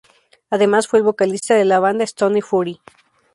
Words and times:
Además 0.49 0.87
fue 0.87 0.97
el 0.97 1.05
vocalista 1.05 1.53
de 1.53 1.63
la 1.63 1.79
banda 1.79 2.05
"Stone 2.05 2.41
Fury". 2.41 2.79